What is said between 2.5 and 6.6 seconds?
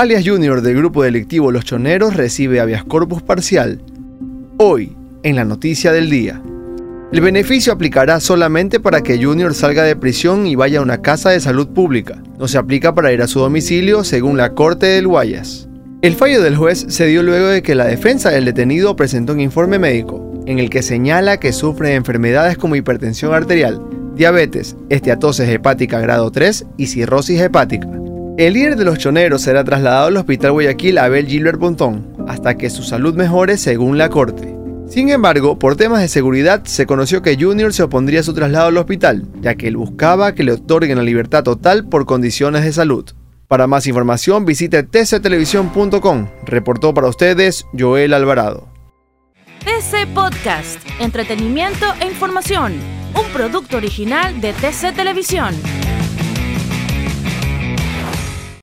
habeas corpus parcial. Hoy, en la noticia del día.